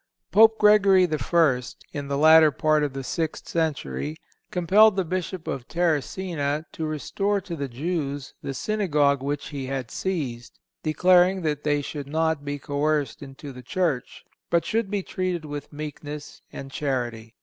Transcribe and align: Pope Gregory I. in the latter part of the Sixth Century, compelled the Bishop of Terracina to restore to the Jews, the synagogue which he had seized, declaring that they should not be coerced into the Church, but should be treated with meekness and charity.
Pope 0.31 0.57
Gregory 0.57 1.07
I. 1.07 1.61
in 1.93 2.07
the 2.07 2.17
latter 2.17 2.49
part 2.49 2.83
of 2.83 2.93
the 2.93 3.03
Sixth 3.03 3.47
Century, 3.47 4.17
compelled 4.49 4.95
the 4.95 5.05
Bishop 5.05 5.47
of 5.47 5.67
Terracina 5.67 6.65
to 6.71 6.87
restore 6.87 7.39
to 7.41 7.55
the 7.55 7.67
Jews, 7.67 8.33
the 8.41 8.55
synagogue 8.55 9.21
which 9.21 9.49
he 9.49 9.67
had 9.67 9.91
seized, 9.91 10.57
declaring 10.81 11.43
that 11.43 11.63
they 11.63 11.83
should 11.83 12.07
not 12.07 12.43
be 12.43 12.57
coerced 12.57 13.21
into 13.21 13.51
the 13.51 13.61
Church, 13.61 14.25
but 14.49 14.65
should 14.65 14.89
be 14.89 15.03
treated 15.03 15.45
with 15.45 15.71
meekness 15.71 16.41
and 16.51 16.71
charity. 16.71 17.35